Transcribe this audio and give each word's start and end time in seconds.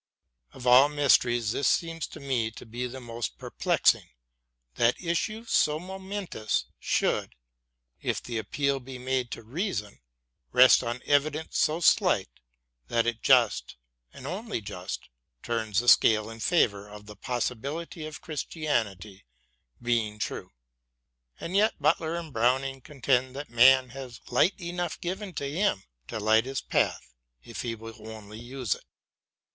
Of 0.53 0.65
all 0.65 0.89
mysteries 0.89 1.51
this 1.51 1.67
seems 1.67 2.07
to 2.07 2.19
him 2.19 2.49
to 2.53 2.65
be 2.65 2.87
the 2.87 2.99
most 2.99 3.37
perplexing 3.37 4.09
that 4.73 4.99
issues 4.99 5.51
so 5.51 5.79
momentous 5.79 6.65
should, 6.79 7.35
if 8.01 8.19
the 8.19 8.39
appeal 8.39 8.79
be 8.79 8.97
made 8.97 9.29
to 9.29 9.43
reason, 9.43 9.99
rest 10.53 10.81
on 10.83 11.03
evidence 11.05 11.59
so 11.59 11.81
slight 11.81 12.29
that 12.87 13.05
it 13.05 13.21
just, 13.21 13.75
and 14.11 14.25
only 14.25 14.59
just, 14.59 15.07
turns 15.43 15.81
the 15.81 15.87
scale 15.87 16.31
in 16.31 16.39
favour 16.39 16.89
of 16.89 17.05
the 17.05 17.15
probability 17.15 18.03
of 18.07 18.21
Christianity 18.21 19.23
being 19.79 20.17
true. 20.17 20.51
And 21.39 21.55
yet 21.55 21.73
both 21.73 21.81
Butler 21.99 22.15
and 22.15 22.33
Browning 22.33 22.81
con 22.81 23.01
tend 23.01 23.35
that 23.35 23.51
man 23.51 23.89
has 23.89 24.19
light 24.31 24.59
enough 24.59 24.99
given 24.99 25.35
to 25.35 25.45
him 25.47 25.83
to 26.07 26.19
light 26.19 26.45
his 26.45 26.59
path 26.59 27.13
if 27.43 27.61
he 27.61 27.75
will 27.75 28.07
only 28.11 28.39
use 28.39 28.73
it. 28.73 28.83